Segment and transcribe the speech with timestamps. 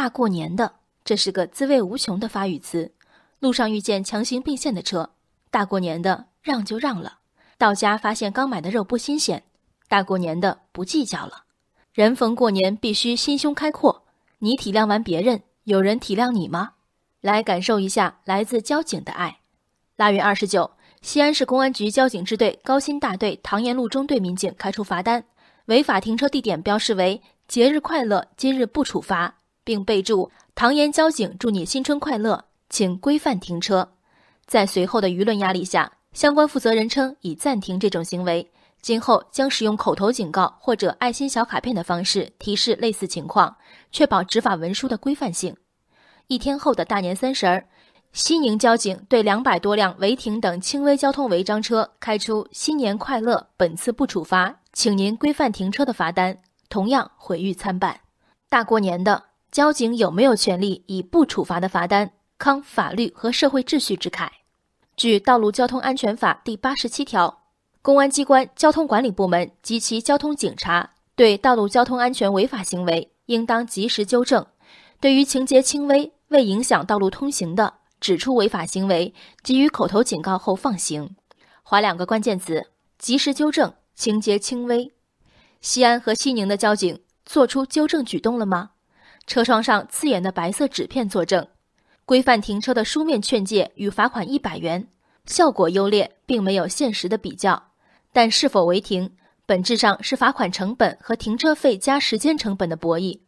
[0.00, 2.90] 大过年的，这是个滋味无穷的发语词。
[3.38, 5.10] 路上遇见强行并线的车，
[5.50, 7.18] 大过年的让就让了；
[7.58, 9.42] 到家发现刚买的肉不新鲜，
[9.88, 11.44] 大过年的不计较了。
[11.92, 14.06] 人逢过年必须心胸开阔，
[14.38, 16.70] 你体谅完别人，有人体谅你吗？
[17.20, 19.40] 来感受一下来自交警的爱。
[19.96, 20.70] 腊月二十九，
[21.02, 25.22] 西安市公安局交警支队高新大队唐延路中队民警开出罚单，
[25.66, 29.34] 违法停车地点标示为“节日快乐，今日不处罚”，
[29.70, 33.88] 并备注“唐延交警祝你新春快乐，请规范停车”。
[34.44, 38.50] 在随后的舆论压力下，相关负责人称已暂停这种行为。
[38.82, 43.56] 今后将使用口头警告或者爱心小卡片的方式提示类似情况，
[43.92, 45.56] 确保执法文书的规范性。
[46.26, 47.64] 一天后的大年三十儿，
[48.12, 56.36] 西宁交警对两百多辆违停等轻微交通违章车开出“新年快乐，本次不处罚，请您规范停车”的罚单，
[56.68, 58.00] 同样毁誉参半。
[58.48, 64.28] 大过年的，交警有没有权利以不处罚的罚单慷法律和社会秩序之慨？
[64.96, 67.42] 据《道路交通安全法》第八十七条。
[67.82, 74.44] 公安机关交通管理部门及其交通警察对道路交通安全违法行为，应当及时纠正；
[75.00, 81.16] 对于情节轻微、未影响道路通行的，指出违法行为，给予口头警告后放行。
[81.62, 84.92] 划两个关键词：及时纠正、情节轻微。
[85.60, 88.70] 西安和西宁的交警做出纠正举动了吗？
[89.26, 91.46] 车窗上刺眼的白色纸片作证，
[92.04, 94.88] 规范停车的书面劝诫与罚款一百元，
[95.26, 97.70] 效果优劣并没有现实的比较。
[98.12, 99.12] 但是否违停，
[99.46, 103.20] 本质上是罚款成本和停车费加时间成本的博弈。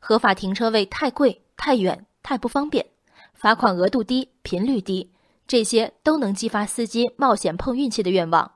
[0.00, 2.84] 合法停车位太贵、太远、太不方便，
[3.32, 5.12] 罚款额度低、频率低，
[5.46, 8.50] 这些都能激发司机冒险碰运气的愿望。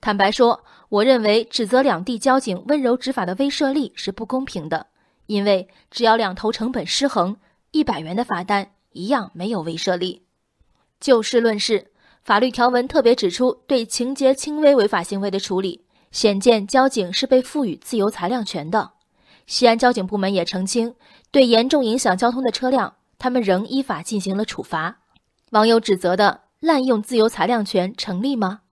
[0.00, 4.86] 坦白说，我认为指责两地交警温柔执法的威慑力是不公平的，
[5.26, 7.36] 因为只要两头成本失衡，
[7.70, 10.22] 一百元的罚单一样没有威慑力。
[11.00, 11.90] 就事论事。
[12.22, 18.92] 法律条文特别指出，对情节轻微违法行为的处理，显见交警是被赋予自由裁量权的。
[19.46, 20.94] 西安交警部门也澄清，
[21.30, 25.00] 对严重影响交通的车辆，他们仍依法进行了处罚。
[25.50, 28.62] 网友指责的滥用自由裁量权成立吗？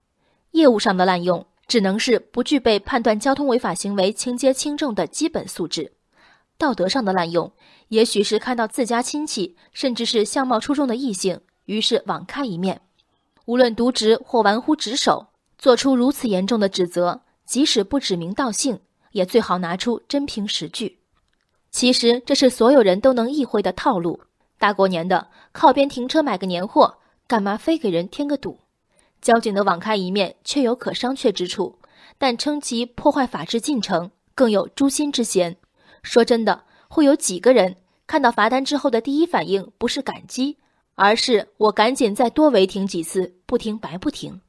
[0.53, 5.93] 业务上的滥用，只能是不具备判断交通违法行为情节轻重的基本素质；
[6.63, 7.51] 道德上的滥用，
[7.89, 12.83] 也许是看到自家亲戚，甚至是相貌出众的异性，于是网开一面。
[13.47, 15.27] 无论渎职或玩忽职守，
[15.59, 18.79] 做出如此严重的指责，即使不指名道姓，
[19.11, 21.01] 也最好拿出真凭实据。
[21.73, 24.21] 其实这是所有人都能意会的套路。
[24.57, 28.61] 大过年的，靠边停车买个年货，干嘛非给人添个堵？
[29.21, 31.81] 交警的网开一面，确有可商榷之处，
[32.19, 35.57] 但称其破坏法治进程，更有诛心之嫌。
[36.03, 37.77] 说真的，会有几个人
[38.07, 40.59] 看到罚单之后的第一反应不是感激？
[40.95, 44.41] 而是我赶紧再多违停几次，不停白不停。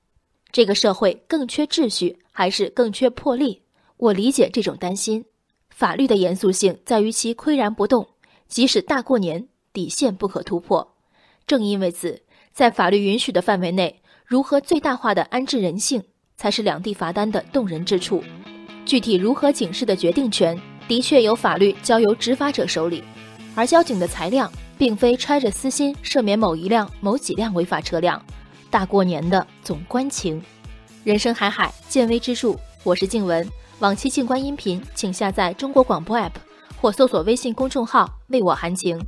[0.51, 3.61] 这个社会更缺秩序，还是更缺魄力？
[3.97, 5.25] 我理解这种担心。
[5.69, 8.07] 法律的严肃性在于其岿然不动，
[8.47, 10.95] 即使大过年，底线不可突破。
[11.47, 12.21] 正因为此，
[12.51, 16.03] 在法律允许的范围内，如何最大化的安置人性，
[16.35, 18.21] 才是两地罚单的动人之处。
[18.85, 23.03] 具体如何警示的决定权，的确由法律交由执法者手里，
[23.55, 24.51] 而交警的裁量。
[24.75, 28.21] 并非揣着私心赦免某一辆、某几辆违法车辆，
[28.69, 30.43] 大过年的总关情。
[31.03, 32.55] 人生海海，见微知著。
[32.83, 33.47] 我是静文，
[33.79, 36.31] 往期静观音频，请下载中国广播 APP
[36.81, 38.99] 或搜索微信公众号“为我含情”。